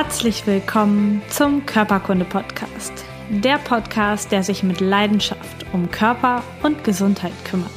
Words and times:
Herzlich 0.00 0.46
willkommen 0.46 1.22
zum 1.28 1.66
Körperkunde-Podcast. 1.66 3.04
Der 3.30 3.58
Podcast, 3.58 4.30
der 4.30 4.44
sich 4.44 4.62
mit 4.62 4.80
Leidenschaft 4.80 5.66
um 5.72 5.90
Körper 5.90 6.44
und 6.62 6.84
Gesundheit 6.84 7.32
kümmert. 7.44 7.72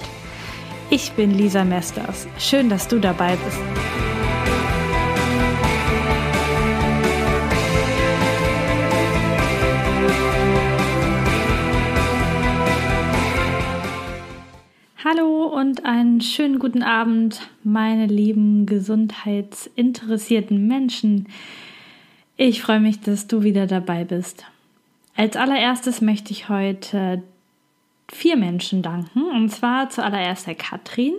Ich 0.91 1.13
bin 1.13 1.31
Lisa 1.31 1.63
Mesters. 1.63 2.27
Schön, 2.37 2.69
dass 2.69 2.87
du 2.87 2.99
dabei 2.99 3.35
bist. 3.37 3.57
Hallo 15.03 15.47
und 15.47 15.85
einen 15.85 16.21
schönen 16.21 16.59
guten 16.59 16.83
Abend, 16.83 17.49
meine 17.63 18.05
lieben 18.05 18.67
gesundheitsinteressierten 18.67 20.67
Menschen. 20.67 21.25
Ich 22.43 22.63
freue 22.63 22.79
mich, 22.79 23.01
dass 23.01 23.27
du 23.27 23.43
wieder 23.43 23.67
dabei 23.67 24.03
bist. 24.03 24.45
Als 25.15 25.35
allererstes 25.35 26.01
möchte 26.01 26.31
ich 26.31 26.49
heute 26.49 27.21
vier 28.11 28.35
Menschen 28.35 28.81
danken. 28.81 29.21
Und 29.21 29.49
zwar 29.49 29.91
zuallererst 29.91 30.47
der 30.47 30.55
Katrin. 30.55 31.13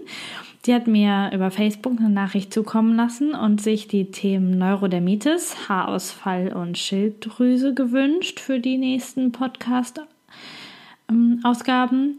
Die 0.66 0.74
hat 0.74 0.88
mir 0.88 1.30
über 1.32 1.52
Facebook 1.52 2.00
eine 2.00 2.10
Nachricht 2.10 2.52
zukommen 2.52 2.96
lassen 2.96 3.36
und 3.36 3.62
sich 3.62 3.86
die 3.86 4.10
Themen 4.10 4.58
Neurodermitis, 4.58 5.68
Haarausfall 5.68 6.52
und 6.52 6.76
Schilddrüse 6.76 7.72
gewünscht 7.72 8.40
für 8.40 8.58
die 8.58 8.76
nächsten 8.76 9.30
Podcast-Ausgaben. 9.30 12.18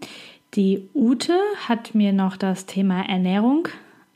Die 0.53 0.87
Ute 0.93 1.37
hat 1.67 1.93
mir 1.93 2.13
noch 2.13 2.37
das 2.37 2.67
Thema 2.67 3.01
Ernährung 3.01 3.67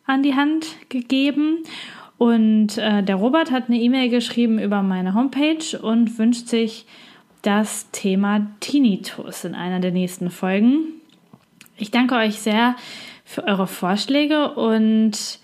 an 0.06 0.24
die 0.24 0.36
Hand 0.36 0.66
gegeben 0.88 1.66
und 2.18 2.78
äh, 2.78 3.04
der 3.04 3.16
Robert 3.16 3.52
hat 3.52 3.68
eine 3.68 3.80
E-Mail 3.80 4.10
geschrieben 4.10 4.60
über 4.60 4.82
meine 4.82 5.14
Homepage 5.14 5.78
und 5.80 6.18
wünscht 6.18 6.48
sich 6.48 6.86
das 7.44 7.92
Thema 7.92 8.48
Tinnitus 8.60 9.44
in 9.44 9.54
einer 9.54 9.80
der 9.80 9.92
nächsten 9.92 10.32
Folgen. 10.32 10.80
Ich 11.78 11.92
danke 11.92 12.16
euch 12.16 12.40
sehr 12.40 12.76
für 13.24 13.44
eure 13.44 13.68
Vorschläge 13.68 14.54
und 14.54 15.40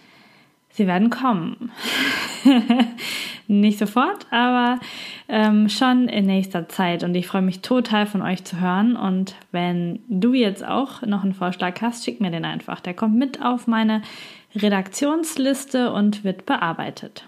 sie 0.69 0.87
werden 0.87 1.09
kommen. 1.09 1.71
Nicht 3.47 3.77
sofort, 3.77 4.25
aber 4.31 4.79
ähm, 5.27 5.69
schon 5.69 6.07
in 6.07 6.25
nächster 6.25 6.69
Zeit. 6.69 7.03
Und 7.03 7.13
ich 7.13 7.27
freue 7.27 7.41
mich 7.41 7.61
total 7.61 8.07
von 8.07 8.21
euch 8.21 8.43
zu 8.45 8.59
hören. 8.59 8.95
Und 8.95 9.35
wenn 9.51 9.99
du 10.07 10.33
jetzt 10.33 10.65
auch 10.65 11.01
noch 11.03 11.23
einen 11.23 11.33
Vorschlag 11.33 11.79
hast, 11.81 12.03
schick 12.03 12.19
mir 12.19 12.31
den 12.31 12.45
einfach. 12.45 12.79
Der 12.79 12.93
kommt 12.93 13.15
mit 13.15 13.43
auf 13.43 13.67
meine 13.67 14.01
Redaktionsliste 14.55 15.91
und 15.91 16.23
wird 16.23 16.45
bearbeitet. 16.45 17.27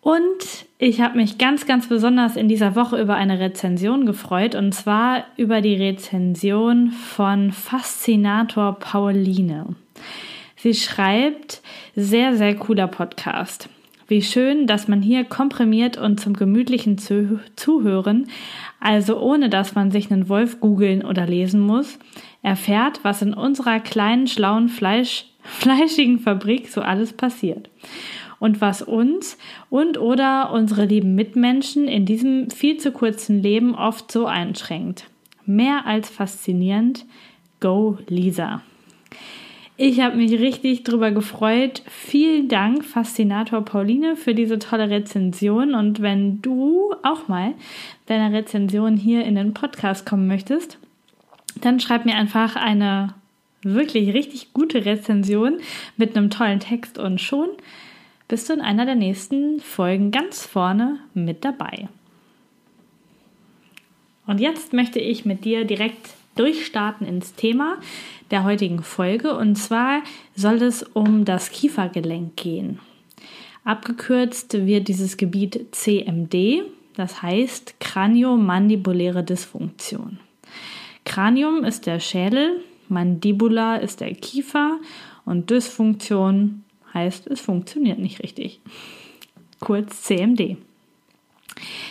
Und 0.00 0.66
ich 0.78 1.00
habe 1.00 1.16
mich 1.16 1.38
ganz, 1.38 1.66
ganz 1.66 1.88
besonders 1.88 2.36
in 2.36 2.48
dieser 2.48 2.74
Woche 2.76 3.00
über 3.00 3.16
eine 3.16 3.40
Rezension 3.40 4.06
gefreut, 4.06 4.54
und 4.54 4.72
zwar 4.72 5.24
über 5.36 5.60
die 5.60 5.74
Rezension 5.74 6.92
von 6.92 7.52
Faszinator 7.52 8.78
Pauline. 8.78 9.74
Sie 10.56 10.74
schreibt, 10.74 11.62
sehr, 11.94 12.36
sehr 12.36 12.54
cooler 12.56 12.86
Podcast. 12.86 13.68
Wie 14.06 14.22
schön, 14.22 14.66
dass 14.66 14.88
man 14.88 15.02
hier 15.02 15.24
komprimiert 15.24 15.98
und 15.98 16.18
zum 16.18 16.32
gemütlichen 16.32 16.96
Zuhören, 16.96 18.28
also 18.80 19.20
ohne 19.20 19.50
dass 19.50 19.74
man 19.74 19.90
sich 19.90 20.10
einen 20.10 20.30
Wolf 20.30 20.60
googeln 20.60 21.04
oder 21.04 21.26
lesen 21.26 21.60
muss, 21.60 21.98
erfährt, 22.42 23.00
was 23.02 23.20
in 23.20 23.34
unserer 23.34 23.80
kleinen, 23.80 24.26
schlauen, 24.26 24.70
Fleisch, 24.70 25.27
fleischigen 25.48 26.18
Fabrik 26.18 26.68
so 26.68 26.80
alles 26.80 27.12
passiert. 27.12 27.70
Und 28.40 28.60
was 28.60 28.82
uns 28.82 29.36
und 29.68 29.98
oder 29.98 30.52
unsere 30.52 30.84
lieben 30.84 31.14
Mitmenschen 31.14 31.88
in 31.88 32.06
diesem 32.06 32.50
viel 32.50 32.76
zu 32.76 32.92
kurzen 32.92 33.42
Leben 33.42 33.74
oft 33.74 34.12
so 34.12 34.26
einschränkt. 34.26 35.10
Mehr 35.44 35.86
als 35.86 36.08
faszinierend. 36.08 37.04
Go 37.60 37.98
Lisa. 38.06 38.62
Ich 39.80 40.00
habe 40.00 40.16
mich 40.16 40.32
richtig 40.32 40.82
drüber 40.82 41.12
gefreut. 41.12 41.82
Vielen 41.86 42.48
Dank, 42.48 42.84
Faszinator 42.84 43.64
Pauline, 43.64 44.16
für 44.16 44.34
diese 44.34 44.58
tolle 44.58 44.90
Rezension. 44.90 45.74
Und 45.74 46.02
wenn 46.02 46.42
du 46.42 46.92
auch 47.04 47.28
mal 47.28 47.54
deine 48.06 48.36
Rezension 48.36 48.96
hier 48.96 49.24
in 49.24 49.36
den 49.36 49.54
Podcast 49.54 50.04
kommen 50.04 50.26
möchtest, 50.26 50.78
dann 51.60 51.78
schreib 51.78 52.06
mir 52.06 52.16
einfach 52.16 52.56
eine 52.56 53.14
wirklich 53.62 54.14
richtig 54.14 54.52
gute 54.52 54.84
Rezension 54.84 55.60
mit 55.96 56.16
einem 56.16 56.30
tollen 56.30 56.60
Text 56.60 56.98
und 56.98 57.20
schon 57.20 57.48
bist 58.28 58.48
du 58.48 58.52
in 58.52 58.60
einer 58.60 58.84
der 58.84 58.94
nächsten 58.94 59.60
Folgen 59.60 60.10
ganz 60.10 60.44
vorne 60.44 61.00
mit 61.14 61.44
dabei. 61.44 61.88
Und 64.26 64.40
jetzt 64.40 64.74
möchte 64.74 65.00
ich 65.00 65.24
mit 65.24 65.46
dir 65.46 65.64
direkt 65.64 66.10
durchstarten 66.36 67.06
ins 67.06 67.34
Thema 67.34 67.78
der 68.30 68.44
heutigen 68.44 68.82
Folge. 68.82 69.34
Und 69.34 69.56
zwar 69.56 70.02
soll 70.36 70.62
es 70.62 70.82
um 70.82 71.24
das 71.24 71.50
Kiefergelenk 71.50 72.36
gehen. 72.36 72.78
Abgekürzt 73.64 74.66
wird 74.66 74.88
dieses 74.88 75.16
Gebiet 75.16 75.74
CMD, 75.74 76.62
das 76.94 77.22
heißt 77.22 77.80
Kraniomandibuläre 77.80 79.24
Dysfunktion. 79.24 80.18
Kranium 81.04 81.64
ist 81.64 81.86
der 81.86 82.00
Schädel, 82.00 82.62
Mandibula 82.88 83.76
ist 83.76 84.00
der 84.00 84.14
Kiefer 84.14 84.78
und 85.24 85.50
Dysfunktion 85.50 86.64
heißt, 86.94 87.26
es 87.26 87.40
funktioniert 87.40 87.98
nicht 87.98 88.22
richtig. 88.22 88.60
Kurz 89.60 90.02
CMD. 90.02 90.56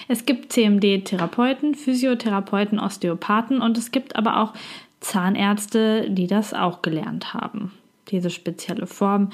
Es 0.08 0.26
gibt 0.26 0.54
CMD-Therapeuten, 0.54 1.76
Physiotherapeuten, 1.76 2.80
Osteopathen 2.80 3.62
und 3.62 3.78
es 3.78 3.92
gibt 3.92 4.16
aber 4.16 4.42
auch 4.42 4.54
Zahnärzte, 5.00 6.10
die 6.10 6.28
das 6.28 6.54
auch 6.54 6.82
gelernt 6.82 7.34
haben. 7.34 7.74
Diese 8.10 8.30
spezielle 8.30 8.88
Form 8.88 9.32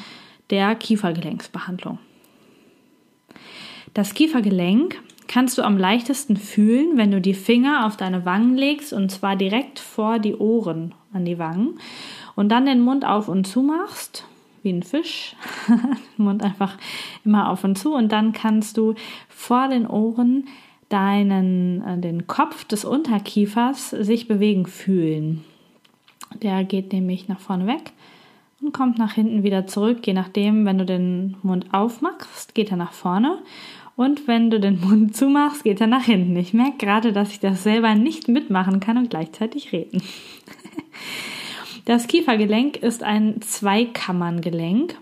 der 0.50 0.76
Kiefergelenksbehandlung. 0.76 2.00
Das 3.94 4.14
Kiefergelenk 4.16 5.00
kannst 5.28 5.58
du 5.58 5.64
am 5.64 5.78
leichtesten 5.78 6.38
fühlen, 6.38 6.98
wenn 6.98 7.12
du 7.12 7.22
die 7.22 7.34
Finger 7.34 7.86
auf 7.86 7.98
deine 7.98 8.26
Wangen 8.26 8.56
legst 8.56 8.94
und 8.94 9.10
zwar 9.12 9.36
direkt 9.36 9.80
vor 9.80 10.20
die 10.20 10.36
Ohren 10.36 10.94
an 11.14 11.26
die 11.26 11.40
Wangen 11.40 11.80
und 12.36 12.50
dann 12.50 12.66
den 12.66 12.82
Mund 12.82 13.06
auf 13.06 13.28
und 13.28 13.46
zu 13.46 13.62
machst, 13.62 14.26
wie 14.64 14.72
ein 14.72 14.84
Fisch, 14.84 15.36
Mund 16.18 16.44
einfach 16.44 16.78
immer 17.26 17.50
auf 17.50 17.64
und 17.64 17.78
zu 17.78 17.94
und 17.94 18.12
dann 18.12 18.32
kannst 18.32 18.78
du 18.78 18.96
vor 19.30 19.68
den 19.68 19.88
Ohren 19.88 20.46
deinen 20.90 21.82
äh, 21.82 21.98
den 21.98 22.28
Kopf 22.28 22.66
des 22.66 22.86
Unterkiefers 22.86 23.90
sich 23.90 24.28
bewegen 24.28 24.68
fühlen. 24.68 25.44
Der 26.42 26.64
geht 26.64 26.94
nämlich 26.94 27.28
nach 27.28 27.40
vorne 27.40 27.68
weg 27.68 27.92
und 28.62 28.74
kommt 28.74 28.98
nach 28.98 29.14
hinten 29.14 29.44
wieder 29.44 29.68
zurück. 29.68 30.06
Je 30.06 30.14
nachdem, 30.14 30.66
wenn 30.66 30.78
du 30.78 30.86
den 30.86 31.36
Mund 31.44 31.74
aufmachst, 31.74 32.56
geht 32.56 32.72
er 32.72 32.78
nach 32.78 32.94
vorne. 32.94 33.40
Und 33.96 34.28
wenn 34.28 34.50
du 34.50 34.60
den 34.60 34.80
Mund 34.80 35.16
zumachst, 35.16 35.64
geht 35.64 35.80
er 35.80 35.88
nach 35.88 36.04
hinten. 36.04 36.36
Ich 36.36 36.54
merke 36.54 36.78
gerade, 36.78 37.14
dass 37.14 37.32
ich 37.32 37.40
das 37.40 37.64
selber 37.64 37.94
nicht 37.94 38.28
mitmachen 38.28 38.80
kann 38.80 38.98
und 38.98 39.10
gleichzeitig 39.10 39.72
reden. 39.72 40.02
Das 41.86 42.08
Kiefergelenk 42.08 42.78
ist 42.78 43.04
ein 43.04 43.42
Zweikammergelenk 43.42 44.96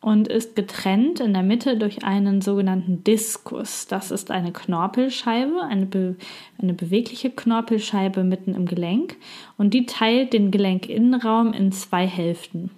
und 0.00 0.28
ist 0.28 0.54
getrennt 0.54 1.18
in 1.18 1.32
der 1.32 1.42
Mitte 1.42 1.76
durch 1.76 2.04
einen 2.04 2.40
sogenannten 2.40 3.02
Diskus. 3.02 3.88
Das 3.88 4.12
ist 4.12 4.30
eine 4.30 4.52
Knorpelscheibe, 4.52 5.62
eine, 5.62 5.86
be 5.86 6.14
eine 6.58 6.74
bewegliche 6.74 7.30
Knorpelscheibe 7.30 8.22
mitten 8.22 8.54
im 8.54 8.66
Gelenk 8.66 9.16
und 9.56 9.74
die 9.74 9.86
teilt 9.86 10.32
den 10.32 10.52
Gelenkinnenraum 10.52 11.52
in 11.52 11.72
zwei 11.72 12.06
Hälften. 12.06 12.70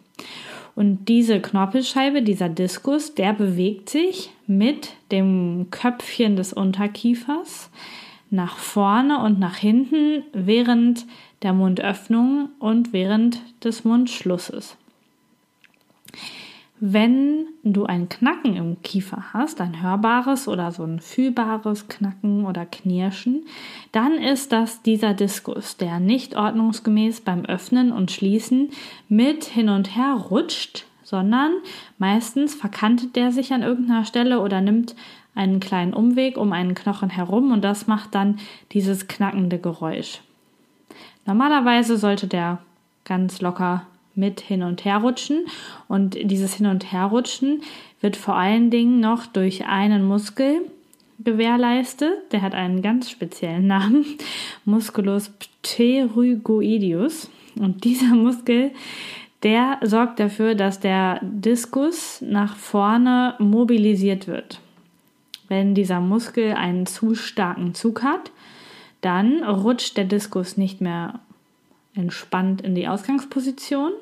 Und 0.81 1.11
diese 1.11 1.43
Knorpelscheibe, 1.43 2.23
dieser 2.23 2.49
Diskus, 2.49 3.15
der 3.15 3.35
bewegt 3.35 3.91
sich 3.91 4.31
mit 4.47 4.95
dem 5.13 5.67
Köpfchen 5.71 6.37
des 6.37 6.55
Unterkiefers 6.55 7.69
nach 8.31 8.57
vorne 8.57 9.23
und 9.23 9.39
nach 9.39 9.57
hinten 9.57 10.25
während 10.33 11.05
der 11.43 11.53
Mundöffnung 11.53 12.49
und 12.61 12.95
während 12.95 13.43
des 13.63 13.85
Mundschlusses. 13.85 14.79
Wenn 16.83 17.45
du 17.63 17.85
ein 17.85 18.09
Knacken 18.09 18.57
im 18.57 18.81
Kiefer 18.81 19.35
hast, 19.35 19.61
ein 19.61 19.83
hörbares 19.83 20.49
oder 20.49 20.73
so 20.73 20.83
ein 20.83 20.99
fühlbares 20.99 21.89
Knacken 21.89 22.47
oder 22.47 22.65
Knirschen, 22.65 23.45
dann 23.93 24.15
ist 24.15 24.51
das 24.51 24.81
dieser 24.81 25.13
Diskus, 25.13 25.77
der 25.77 26.01
nicht 26.01 26.37
ordnungsgemäß 26.37 27.21
beim 27.21 27.45
Öffnen 27.45 27.93
und 27.93 28.11
Schließen 28.11 28.71
mit 29.11 29.45
hin 29.45 29.69
und 29.69 29.95
her 29.95 30.15
rutscht, 30.15 30.87
sondern 31.03 31.53
meistens 31.99 32.55
verkantet 32.55 33.15
der 33.15 33.31
sich 33.31 33.53
an 33.53 33.63
irgendeiner 33.63 34.07
Stelle 34.07 34.41
oder 34.41 34.63
nimmt 34.63 34.97
einen 35.35 35.61
kleinen 35.61 35.93
Umweg 35.93 36.39
um 36.39 36.55
einen 36.55 36.75
Knochen 36.75 37.11
herum 37.11 37.53
und 37.53 37.63
das 37.63 37.89
macht 37.89 38.15
dann 38.15 38.39
dieses 38.73 39.07
knackende 39.07 39.59
Geräusch. 39.59 40.23
Normalerweise 41.27 41.99
sollte 41.99 42.27
der 42.27 42.59
ganz 43.05 43.43
locker 43.43 43.87
mit 44.21 44.41
Hin- 44.41 44.63
und 44.63 44.85
Herrutschen. 44.85 45.47
Und 45.89 46.17
dieses 46.23 46.55
Hin- 46.55 46.67
und 46.67 46.93
Herrutschen 46.93 47.63
wird 48.01 48.17
vor 48.17 48.37
allen 48.37 48.71
Dingen 48.71 49.01
noch 49.01 49.27
durch 49.27 49.67
einen 49.67 50.05
Muskel 50.07 50.61
gewährleistet. 51.19 52.13
Der 52.31 52.43
hat 52.43 52.55
einen 52.55 52.83
ganz 52.83 53.11
speziellen 53.11 53.67
Namen, 53.67 54.05
Musculus 54.65 55.33
pterygoideus. 55.63 57.31
Und 57.59 57.85
dieser 57.85 58.15
Muskel, 58.15 58.71
der 59.43 59.79
sorgt 59.83 60.21
dafür, 60.21 60.55
dass 60.55 60.81
der 60.81 61.19
Diskus 61.23 62.21
nach 62.21 62.57
vorne 62.57 63.35
mobilisiert 63.39 64.29
wird. 64.29 64.61
Wenn 65.49 65.75
dieser 65.75 66.01
Muskel 66.01 66.53
einen 66.53 66.87
zu 66.87 67.17
starken 67.17 67.75
Zug 67.75 68.03
hat, 68.03 68.31
dann 69.01 69.43
rutscht 69.43 69.97
der 69.97 70.05
Diskus 70.05 70.57
nicht 70.57 70.81
mehr 70.81 71.21
entspannt 71.95 72.61
in 72.61 72.75
die 72.75 72.89
Ausgangsposition. 72.89 73.93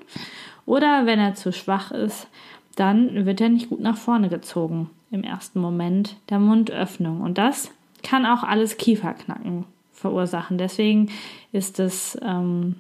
Oder 0.67 1.07
wenn 1.07 1.19
er 1.19 1.35
zu 1.35 1.53
schwach 1.53 1.91
ist, 1.91 2.29
dann 2.77 3.27
wird 3.27 3.41
er 3.41 3.49
nicht 3.49 3.71
gut 3.71 3.81
nach 3.81 3.97
vorne 3.97 4.29
gezogen 4.29 4.91
im 5.11 5.25
ersten 5.25 5.61
Moment 5.61 6.17
der 6.31 6.39
Mundöffnung. 6.39 7.21
Und 7.23 7.39
das 7.39 7.71
kann 8.03 8.27
auch 8.27 8.45
alles 8.45 8.77
Kieferknacken 8.77 9.65
verursachen. 9.93 10.59
Deswegen 10.59 11.11
ist 11.53 11.81
es 11.81 12.19
ähm, 12.23 12.77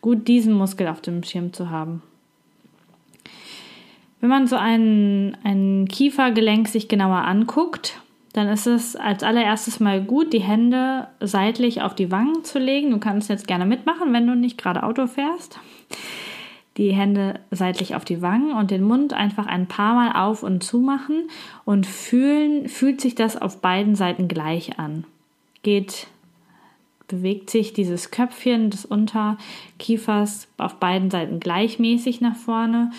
gut, 0.00 0.28
diesen 0.28 0.54
Muskel 0.54 0.88
auf 0.88 1.00
dem 1.00 1.22
Schirm 1.22 1.52
zu 1.52 1.70
haben. 1.70 2.02
Wenn 4.20 4.30
man 4.30 4.46
so 4.46 4.56
ein, 4.56 5.36
ein 5.42 5.88
Kiefergelenk 5.88 6.68
sich 6.68 6.88
genauer 6.88 7.24
anguckt, 7.24 8.00
dann 8.32 8.48
ist 8.48 8.66
es 8.66 8.96
als 8.96 9.22
allererstes 9.22 9.78
mal 9.78 10.02
gut, 10.02 10.32
die 10.32 10.40
Hände 10.40 11.08
seitlich 11.20 11.82
auf 11.82 11.94
die 11.94 12.10
Wangen 12.10 12.44
zu 12.44 12.58
legen. 12.58 12.90
Du 12.90 12.98
kannst 12.98 13.28
jetzt 13.28 13.46
gerne 13.46 13.66
mitmachen, 13.66 14.12
wenn 14.12 14.26
du 14.26 14.34
nicht 14.34 14.56
gerade 14.56 14.82
Auto 14.82 15.06
fährst. 15.06 15.58
Die 16.78 16.92
Hände 16.92 17.40
seitlich 17.50 17.94
auf 17.94 18.06
die 18.06 18.22
Wangen 18.22 18.52
und 18.52 18.70
den 18.70 18.82
Mund 18.82 19.12
einfach 19.12 19.46
ein 19.46 19.68
paar 19.68 19.94
Mal 19.94 20.12
auf 20.24 20.42
und 20.42 20.64
zu 20.64 20.78
machen 20.78 21.28
und 21.66 21.86
fühlen, 21.86 22.68
fühlt 22.68 23.02
sich 23.02 23.14
das 23.14 23.36
auf 23.36 23.60
beiden 23.60 23.94
Seiten 23.94 24.28
gleich 24.28 24.78
an. 24.78 25.04
Geht, 25.62 26.06
bewegt 27.08 27.50
sich 27.50 27.74
dieses 27.74 28.10
Köpfchen 28.10 28.70
des 28.70 28.86
Unterkiefers 28.86 30.48
auf 30.56 30.76
beiden 30.76 31.10
Seiten 31.10 31.40
gleichmäßig 31.40 32.22
nach 32.22 32.36
vorne 32.36 32.90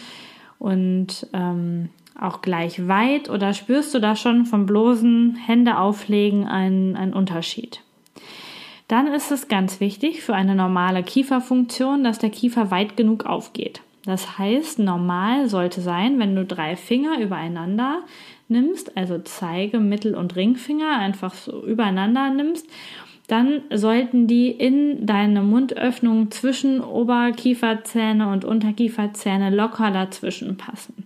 und 0.60 1.28
ähm, 1.34 1.90
auch 2.20 2.42
gleich 2.42 2.88
weit 2.88 3.30
oder 3.30 3.54
spürst 3.54 3.94
du 3.94 4.00
da 4.00 4.16
schon 4.16 4.46
vom 4.46 4.66
bloßen 4.66 5.36
Hände 5.36 5.78
auflegen 5.78 6.48
einen, 6.48 6.96
einen 6.96 7.14
Unterschied? 7.14 7.82
Dann 8.88 9.08
ist 9.08 9.32
es 9.32 9.48
ganz 9.48 9.80
wichtig 9.80 10.22
für 10.22 10.36
eine 10.36 10.56
normale 10.56 11.04
Kieferfunktion, 11.04 12.04
dass 12.04 12.20
der 12.20 12.30
Kiefer 12.30 12.70
weit 12.70 12.98
genug 12.98 13.26
aufgeht. 13.26 13.82
Das 14.06 14.38
heißt, 14.38 14.80
normal 14.80 15.48
sollte 15.48 15.82
sein, 15.82 16.20
wenn 16.20 16.36
du 16.36 16.46
drei 16.46 16.76
Finger 16.76 17.20
übereinander 17.20 18.02
nimmst, 18.50 18.98
also 18.98 19.20
Zeige, 19.20 19.80
Mittel- 19.80 20.16
und 20.16 20.36
Ringfinger 20.36 20.98
einfach 20.98 21.34
so 21.34 21.66
übereinander 21.66 22.30
nimmst, 22.30 22.68
dann 23.28 23.62
sollten 23.74 24.28
die 24.28 24.52
in 24.52 25.06
deine 25.06 25.42
Mundöffnung 25.42 26.30
zwischen 26.32 26.82
Oberkieferzähne 26.82 28.28
und 28.28 28.44
Unterkieferzähne 28.44 29.50
locker 29.50 29.92
dazwischen 29.92 30.58
passen. 30.58 31.06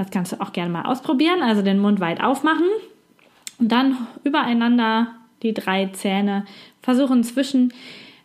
Das 0.00 0.10
kannst 0.10 0.32
du 0.32 0.40
auch 0.40 0.54
gerne 0.54 0.70
mal 0.70 0.86
ausprobieren. 0.86 1.42
Also 1.42 1.60
den 1.60 1.78
Mund 1.78 2.00
weit 2.00 2.22
aufmachen 2.22 2.64
und 3.58 3.70
dann 3.70 3.98
übereinander 4.24 5.08
die 5.42 5.52
drei 5.52 5.88
Zähne 5.92 6.46
versuchen 6.80 7.22
zwischen 7.22 7.74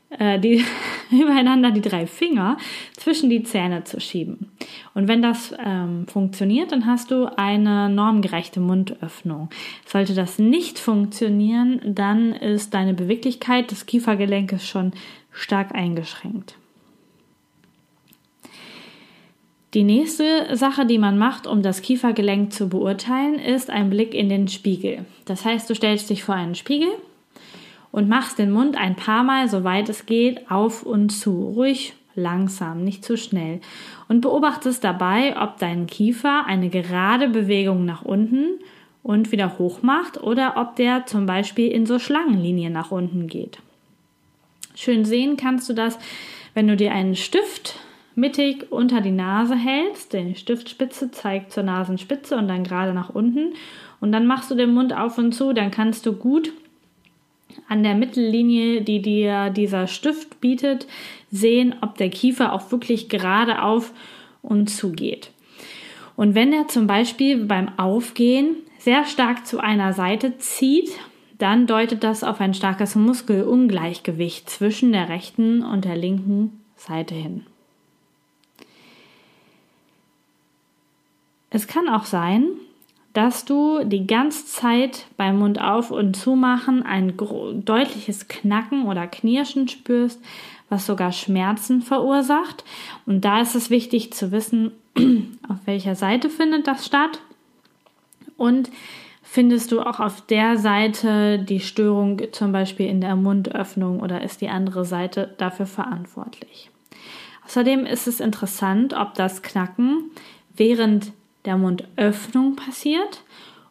äh, 0.09 0.39
die 0.39 0.63
übereinander 1.11 1.71
die 1.71 1.81
drei 1.81 2.07
Finger 2.07 2.57
zwischen 2.95 3.29
die 3.29 3.43
Zähne 3.43 3.83
zu 3.83 3.99
schieben. 3.99 4.51
Und 4.93 5.09
wenn 5.09 5.21
das 5.21 5.53
ähm, 5.65 6.07
funktioniert, 6.07 6.71
dann 6.71 6.85
hast 6.85 7.11
du 7.11 7.25
eine 7.35 7.89
normgerechte 7.89 8.61
Mundöffnung. 8.61 9.49
Sollte 9.85 10.13
das 10.13 10.39
nicht 10.39 10.79
funktionieren, 10.79 11.81
dann 11.83 12.31
ist 12.31 12.73
deine 12.73 12.93
Beweglichkeit 12.93 13.71
des 13.71 13.85
Kiefergelenkes 13.85 14.65
schon 14.65 14.93
stark 15.33 15.75
eingeschränkt. 15.75 16.55
Die 19.75 19.83
nächste 19.83 20.55
Sache, 20.55 20.85
die 20.85 20.97
man 20.97 21.17
macht, 21.17 21.47
um 21.47 21.61
das 21.61 21.81
Kiefergelenk 21.81 22.53
zu 22.53 22.69
beurteilen, 22.69 23.35
ist 23.35 23.69
ein 23.69 23.89
Blick 23.89 24.13
in 24.13 24.29
den 24.29 24.47
Spiegel. 24.47 25.03
Das 25.25 25.43
heißt, 25.43 25.69
du 25.69 25.75
stellst 25.75 26.09
dich 26.09 26.23
vor 26.23 26.33
einen 26.33 26.55
Spiegel 26.55 26.87
und 27.91 28.07
machst 28.07 28.39
den 28.39 28.51
Mund 28.51 28.77
ein 28.77 28.95
paar 28.95 29.25
Mal, 29.25 29.49
soweit 29.49 29.89
es 29.89 30.05
geht, 30.05 30.49
auf 30.49 30.83
und 30.83 31.09
zu. 31.09 31.49
Ruhig, 31.57 31.93
langsam, 32.15 32.85
nicht 32.85 33.03
zu 33.03 33.17
schnell. 33.17 33.59
Und 34.07 34.21
beobachtest 34.21 34.81
dabei, 34.81 35.35
ob 35.41 35.57
dein 35.57 35.87
Kiefer 35.87 36.45
eine 36.45 36.69
gerade 36.69 37.27
Bewegung 37.27 37.83
nach 37.83 38.01
unten 38.01 38.61
und 39.03 39.33
wieder 39.33 39.59
hoch 39.59 39.81
macht 39.81 40.23
oder 40.23 40.53
ob 40.55 40.77
der 40.77 41.05
zum 41.05 41.25
Beispiel 41.25 41.67
in 41.67 41.85
so 41.85 41.99
Schlangenlinien 41.99 42.71
nach 42.71 42.91
unten 42.91 43.27
geht. 43.27 43.59
Schön 44.73 45.03
sehen 45.03 45.35
kannst 45.35 45.67
du 45.67 45.73
das, 45.73 45.99
wenn 46.53 46.69
du 46.69 46.77
dir 46.77 46.93
einen 46.93 47.17
Stift 47.17 47.77
mittig 48.15 48.71
unter 48.71 49.01
die 49.01 49.11
Nase 49.11 49.55
hältst, 49.55 50.13
die 50.13 50.35
Stiftspitze 50.35 51.11
zeigt 51.11 51.51
zur 51.51 51.63
Nasenspitze 51.63 52.35
und 52.37 52.47
dann 52.47 52.63
gerade 52.63 52.93
nach 52.93 53.09
unten. 53.09 53.53
Und 53.99 54.11
dann 54.11 54.27
machst 54.27 54.51
du 54.51 54.55
den 54.55 54.73
Mund 54.73 54.95
auf 54.95 55.17
und 55.17 55.33
zu, 55.33 55.53
dann 55.53 55.71
kannst 55.71 56.05
du 56.05 56.13
gut 56.13 56.53
an 57.67 57.83
der 57.83 57.95
Mittellinie, 57.95 58.81
die 58.81 59.01
dir 59.01 59.49
dieser 59.49 59.87
Stift 59.87 60.41
bietet, 60.41 60.87
sehen, 61.31 61.75
ob 61.81 61.97
der 61.97 62.09
Kiefer 62.09 62.53
auch 62.53 62.71
wirklich 62.71 63.09
gerade 63.09 63.61
auf 63.61 63.93
und 64.41 64.69
zu 64.69 64.91
geht. 64.91 65.31
Und 66.15 66.35
wenn 66.35 66.53
er 66.53 66.67
zum 66.67 66.87
Beispiel 66.87 67.45
beim 67.45 67.77
Aufgehen 67.77 68.57
sehr 68.77 69.05
stark 69.05 69.45
zu 69.45 69.59
einer 69.59 69.93
Seite 69.93 70.37
zieht, 70.37 70.91
dann 71.37 71.67
deutet 71.67 72.03
das 72.03 72.23
auf 72.23 72.39
ein 72.39 72.53
starkes 72.53 72.95
Muskelungleichgewicht 72.95 74.49
zwischen 74.49 74.93
der 74.93 75.09
rechten 75.09 75.63
und 75.63 75.83
der 75.83 75.97
linken 75.97 76.61
Seite 76.77 77.15
hin. 77.15 77.45
Es 81.55 81.67
kann 81.67 81.87
auch 81.87 82.03
sein, 82.03 82.47
dass 83.13 83.45
du 83.45 83.85
die 83.85 84.05
ganze 84.05 84.45
Zeit 84.45 85.05
beim 85.15 85.39
Mund 85.39 85.57
auf 85.57 85.89
und 85.89 86.13
zumachen 86.17 86.83
ein 86.83 87.15
deutliches 87.15 88.27
Knacken 88.27 88.87
oder 88.87 89.07
Knirschen 89.07 89.69
spürst, 89.69 90.19
was 90.67 90.85
sogar 90.85 91.13
Schmerzen 91.13 91.81
verursacht. 91.81 92.65
Und 93.05 93.23
da 93.23 93.39
ist 93.39 93.55
es 93.55 93.69
wichtig 93.69 94.11
zu 94.11 94.33
wissen, 94.33 94.73
auf 95.47 95.55
welcher 95.63 95.95
Seite 95.95 96.29
findet 96.29 96.67
das 96.67 96.85
statt 96.85 97.21
und 98.35 98.69
findest 99.23 99.71
du 99.71 99.79
auch 99.79 100.01
auf 100.01 100.19
der 100.27 100.57
Seite 100.57 101.39
die 101.39 101.61
Störung 101.61 102.21
zum 102.33 102.51
Beispiel 102.51 102.87
in 102.87 102.99
der 102.99 103.15
Mundöffnung 103.15 104.01
oder 104.01 104.21
ist 104.21 104.41
die 104.41 104.49
andere 104.49 104.83
Seite 104.83 105.33
dafür 105.37 105.67
verantwortlich. 105.67 106.69
Außerdem 107.45 107.85
ist 107.85 108.07
es 108.07 108.19
interessant, 108.19 108.93
ob 108.93 109.13
das 109.13 109.41
Knacken 109.41 110.11
während 110.57 111.13
der 111.45 111.57
Mundöffnung 111.57 112.55
passiert 112.55 113.23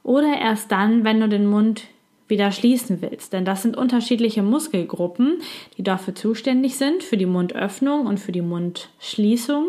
oder 0.02 0.38
erst 0.38 0.70
dann, 0.70 1.04
wenn 1.04 1.20
du 1.20 1.28
den 1.28 1.46
Mund 1.46 1.84
wieder 2.28 2.52
schließen 2.52 3.02
willst. 3.02 3.32
Denn 3.32 3.44
das 3.44 3.62
sind 3.62 3.76
unterschiedliche 3.76 4.42
Muskelgruppen, 4.42 5.40
die 5.76 5.82
dafür 5.82 6.14
zuständig 6.14 6.76
sind, 6.76 7.02
für 7.02 7.16
die 7.16 7.26
Mundöffnung 7.26 8.06
und 8.06 8.18
für 8.18 8.32
die 8.32 8.42
Mundschließung. 8.42 9.68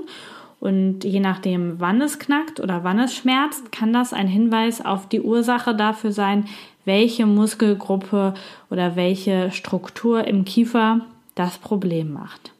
Und 0.59 1.03
je 1.03 1.19
nachdem, 1.19 1.79
wann 1.79 2.01
es 2.01 2.17
knackt 2.17 2.59
oder 2.59 2.83
wann 2.83 2.99
es 2.99 3.13
schmerzt, 3.15 3.71
kann 3.71 3.93
das 3.93 4.13
ein 4.13 4.27
Hinweis 4.27 4.83
auf 4.83 5.07
die 5.07 5.21
Ursache 5.21 5.75
dafür 5.75 6.11
sein, 6.11 6.45
welche 6.85 7.25
Muskelgruppe 7.25 8.33
oder 8.69 8.95
welche 8.95 9.51
Struktur 9.51 10.25
im 10.25 10.45
Kiefer 10.45 11.01
das 11.35 11.57
Problem 11.57 12.13
macht. 12.13 12.54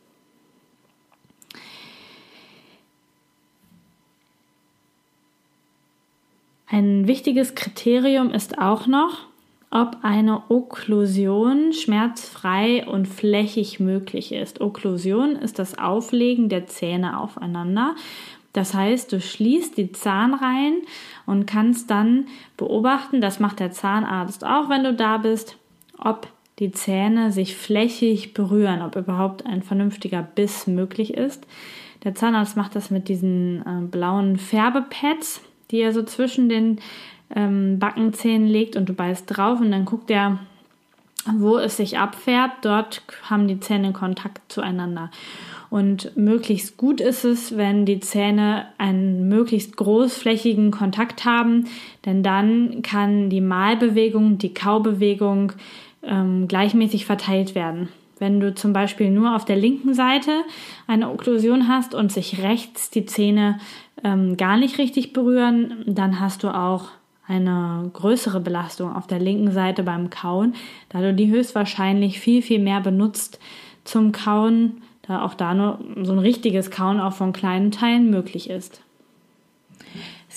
Ein 6.68 7.08
wichtiges 7.08 7.54
Kriterium 7.54 8.32
ist 8.32 8.58
auch 8.58 8.88
noch, 8.88 9.28
ob 9.70 9.98
eine 10.02 10.44
Okklusion 10.50 11.74
schmerzfrei 11.74 12.86
und 12.88 13.08
flächig 13.08 13.80
möglich 13.80 14.32
ist. 14.32 14.62
Okklusion 14.62 15.36
ist 15.36 15.60
das 15.60 15.78
Auflegen 15.78 16.50
der 16.50 16.66
Zähne 16.66 17.20
aufeinander. 17.20 17.96
Das 18.54 18.74
heißt, 18.74 19.12
du 19.12 19.20
schließt 19.20 19.78
die 19.78 19.92
Zahnreihen 19.92 20.82
und 21.26 21.46
kannst 21.46 21.92
dann 21.92 22.28
beobachten, 22.56 23.20
das 23.20 23.40
macht 23.40 23.60
der 23.60 23.72
Zahnarzt 23.72 24.46
auch, 24.46 24.70
wenn 24.70 24.86
du 24.86 24.94
da 24.94 25.18
bist, 25.18 25.58
ob 25.98 26.28
die 26.60 26.72
Zähne 26.72 27.34
sich 27.34 27.58
flächig 27.58 28.34
berühren, 28.34 28.82
ob 28.82 28.96
überhaupt 28.96 29.46
ein 29.46 29.62
vernünftiger 29.62 30.24
Biss 30.24 30.68
möglich 30.68 31.16
ist. 31.16 31.46
Der 32.06 32.16
Zahnarzt 32.16 32.56
macht 32.56 32.76
das 32.76 32.92
mit 32.92 33.10
diesen 33.10 33.62
äh, 33.62 33.86
blauen 33.86 34.38
Färbepads 34.38 35.42
die 35.72 35.80
er 35.80 35.94
so 35.94 36.04
zwischen 36.04 36.50
den 36.50 36.80
ähm, 37.36 37.80
Backenzähnen 37.80 38.48
legt 38.48 38.76
und 38.76 38.88
du 38.88 38.94
beißt 38.94 39.26
drauf 39.28 39.60
und 39.60 39.72
dann 39.72 39.86
guckt 39.86 40.12
er, 40.12 40.40
wo 41.34 41.58
es 41.58 41.78
sich 41.78 41.98
abfärbt. 41.98 42.66
Dort 42.66 43.02
haben 43.24 43.48
die 43.48 43.60
Zähne 43.60 43.94
Kontakt 43.94 44.52
zueinander. 44.52 45.10
Und 45.72 46.16
möglichst 46.16 46.78
gut 46.78 47.02
ist 47.02 47.26
es, 47.26 47.58
wenn 47.58 47.86
die 47.86 48.00
Zähne 48.00 48.68
einen 48.78 49.28
möglichst 49.28 49.76
großflächigen 49.76 50.72
Kontakt 50.72 51.26
haben, 51.26 51.66
denn 52.06 52.24
dann 52.24 52.82
kann 52.84 53.30
die 53.30 53.42
Malbewegung, 53.42 54.38
die 54.38 54.54
Kaubewegung 54.54 55.54
ähm, 56.04 56.48
gleichmäßig 56.48 57.06
verteilt 57.06 57.56
werden. 57.56 57.90
Wenn 58.20 58.40
du 58.40 58.56
zum 58.56 58.72
Beispiel 58.72 59.10
nur 59.10 59.36
auf 59.36 59.44
der 59.44 59.58
linken 59.58 59.94
Seite 59.94 60.32
eine 60.88 61.10
Okklusion 61.10 61.68
hast 61.68 61.94
und 61.94 62.12
sich 62.12 62.42
rechts 62.42 62.90
die 62.90 63.06
Zähne 63.06 63.60
ähm, 64.06 64.38
gar 64.38 64.56
nicht 64.56 64.78
richtig 64.78 65.14
berühren, 65.14 65.84
dann 65.88 66.20
hast 66.20 66.44
du 66.44 66.50
auch 66.50 66.90
eine 67.28 67.90
größere 67.92 68.40
Belastung 68.40 68.96
auf 68.96 69.08
der 69.08 69.18
linken 69.18 69.52
Seite 69.52 69.82
beim 69.82 70.12
Kauen, 70.12 70.54
da 70.90 71.02
du 71.02 71.12
die 71.12 71.32
höchstwahrscheinlich 71.32 72.20
viel, 72.20 72.44
viel 72.44 72.60
mehr 72.60 72.82
benutzt 72.82 73.40
zum 73.84 74.12
Kauen, 74.12 74.84
da 75.02 75.24
auch 75.24 75.34
da 75.34 75.56
nur 75.56 75.80
so 76.04 76.12
ein 76.12 76.20
richtiges 76.20 76.70
Kauen 76.70 77.00
auch 77.00 77.14
von 77.14 77.34
kleinen 77.34 77.72
Teilen 77.72 78.12
möglich 78.12 78.52
ist. 78.52 78.82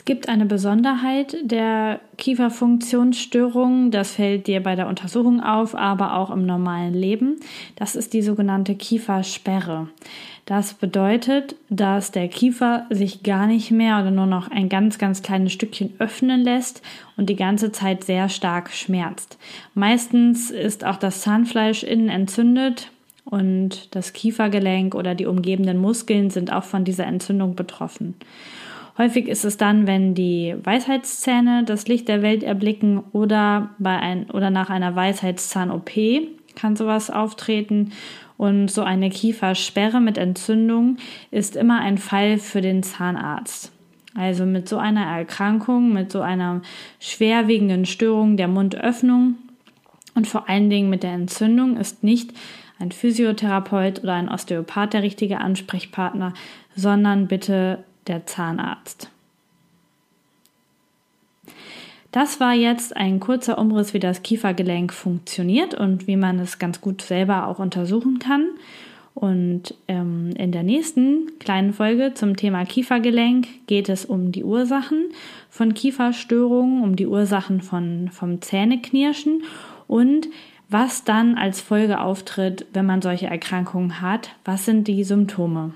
Es 0.09 0.15
gibt 0.15 0.31
eine 0.31 0.47
Besonderheit 0.47 1.37
der 1.43 2.01
Kieferfunktionsstörung, 2.17 3.91
das 3.91 4.13
fällt 4.13 4.47
dir 4.47 4.63
bei 4.63 4.75
der 4.75 4.87
Untersuchung 4.87 5.43
auf, 5.43 5.75
aber 5.75 6.17
auch 6.17 6.31
im 6.31 6.47
normalen 6.47 6.95
Leben. 6.95 7.37
Das 7.77 7.95
ist 7.95 8.15
die 8.15 8.23
sogenannte 8.23 8.75
Kiefersperre. 8.75 9.89
Das 10.47 10.73
bedeutet, 10.73 11.57
dass 11.69 12.11
der 12.11 12.29
Kiefer 12.29 12.87
sich 12.89 13.23
gar 13.23 13.47
nicht 13.47 13.71
mehr 13.71 14.01
oder 14.01 14.11
nur 14.11 14.25
noch 14.25 14.51
ein 14.51 14.71
ganz, 14.71 14.97
ganz 14.97 15.21
kleines 15.21 15.53
Stückchen 15.53 15.93
öffnen 15.99 16.41
lässt 16.41 16.81
und 17.19 17.29
die 17.29 17.37
ganze 17.37 17.71
Zeit 17.71 18.03
sehr 18.03 18.31
stark 18.31 18.71
schmerzt. 18.71 19.37
Meistens 19.75 20.51
ist 20.51 20.87
auch 20.87 20.97
das 20.97 21.21
Zahnfleisch 21.21 21.83
innen 21.83 22.09
entzündet 22.09 22.91
und 23.27 23.95
das 23.95 24.15
Kiefergelenk 24.15 24.95
oder 24.95 25.15
die 25.15 25.27
umgebenden 25.27 25.77
Muskeln 25.77 26.31
sind 26.31 26.51
auch 26.51 26.65
von 26.65 26.85
dieser 26.85 27.05
Entzündung 27.05 27.57
betroffen. 27.57 28.15
Häufig 28.99 29.29
ist 29.29 29.45
es 29.45 29.57
dann, 29.57 29.87
wenn 29.87 30.15
die 30.15 30.57
Weisheitszähne 30.61 31.63
das 31.65 31.87
Licht 31.87 32.09
der 32.09 32.21
Welt 32.21 32.43
erblicken 32.43 32.99
oder 33.13 33.71
bei 33.79 33.97
ein, 33.97 34.29
oder 34.31 34.51
nach 34.51 34.71
einer 34.71 34.97
Weisheitszahn-OP 34.97 35.91
kann 36.57 36.75
sowas 36.75 37.09
auftreten. 37.09 37.93
Und 38.37 38.69
so 38.69 38.83
eine 38.83 39.11
Kiefersperre 39.11 40.01
mit 40.01 40.19
Entzündung 40.19 40.97
ist 41.31 41.55
immer 41.55 41.81
ein 41.81 41.99
Fall 41.99 42.39
für 42.39 42.61
den 42.61 42.83
Zahnarzt. 42.83 43.73
Also 44.15 44.45
mit 44.47 44.69
so 44.69 44.79
einer 44.79 45.05
Erkrankung, 45.05 45.93
mit 45.93 46.11
so 46.11 46.21
einer 46.21 46.63
schwerwiegenden 46.99 47.87
Störung 47.87 48.37
der 48.37 48.49
Mundöffnung 48.49 49.37
und 50.17 50.27
vor 50.27 50.49
allen 50.49 50.71
Dingen 50.71 50.91
mit 50.91 51.05
der 51.05 51.13
Entzündung 51.13 51.77
ist 51.77 52.03
nicht 52.03 52.33
ein 52.81 52.91
Physiotherapeut 52.91 54.03
oder 54.03 54.15
ein 54.15 54.29
Osteopath 54.29 54.93
der 54.93 55.05
richtige 55.05 55.39
Ansprechpartner, 55.39 56.35
sondern 56.75 57.29
bitte 57.29 57.85
der 58.09 58.27
Zahnarzt. 58.27 59.11
Das 62.11 62.41
war 62.41 62.55
jetzt 62.55 62.97
ein 62.97 63.21
kurzer 63.21 63.59
Umriss, 63.59 63.93
wie 63.93 64.01
das 64.01 64.23
Kiefergelenk 64.23 64.93
funktioniert 64.93 65.75
und 65.75 66.07
wie 66.07 66.17
man 66.17 66.39
es 66.39 66.59
ganz 66.59 66.81
gut 66.81 67.03
selber 67.03 67.47
auch 67.47 67.59
untersuchen 67.59 68.19
kann. 68.19 68.49
Und 69.15 69.75
ähm, 69.89 70.31
in 70.39 70.53
der 70.53 70.63
nächsten 70.63 71.39
kleinen 71.39 71.73
Folge 71.73 72.15
zum 72.15 72.37
Thema 72.37 72.65
Kiefergelenk 72.65 73.67
geht 73.67 73.89
es 73.89 74.05
um 74.05 74.31
die 74.31 74.45
Ursachen 74.45 75.11
von 75.51 75.75
Kieferstörungen, 75.75 76.83
um 76.83 76.95
die 76.95 77.07
Ursachen 77.07 77.61
von, 77.61 78.11
vom 78.13 78.41
Zähneknirschen 78.41 79.43
und 79.89 80.29
was 80.69 81.03
dann 81.03 81.37
als 81.37 81.61
Folge 81.61 82.01
auftritt, 82.01 82.67
wenn 82.73 82.87
man 82.87 83.03
solche 83.03 83.27
Erkrankungen 83.27 84.01
hat. 84.01 84.31
Was 84.45 84.67
sind 84.67 84.87
die 84.87 85.03
Symptome? 85.03 85.75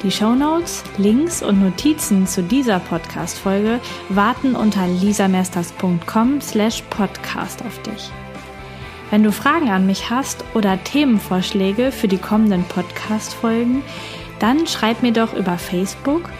Die 0.03 0.09
Shownotes, 0.09 0.85
Links 0.97 1.43
und 1.43 1.61
Notizen 1.61 2.27
zu 2.27 2.43
dieser 2.43 2.79
Podcast-Folge 2.79 3.81
warten 4.07 4.55
unter 4.55 4.87
lisamesters.com 4.87 6.39
slash 6.39 6.83
podcast 6.89 7.61
auf 7.65 7.81
dich. 7.81 8.09
Wenn 9.11 9.23
du 9.23 9.33
Fragen 9.33 9.67
an 9.67 9.85
mich 9.85 10.09
hast 10.09 10.45
oder 10.53 10.81
Themenvorschläge 10.81 11.91
für 11.91 12.07
die 12.07 12.19
kommenden 12.19 12.63
Podcast-Folgen, 12.63 13.83
dann 14.39 14.65
schreib 14.65 15.03
mir 15.03 15.11
doch 15.11 15.33
über 15.33 15.57
Facebook– 15.57 16.29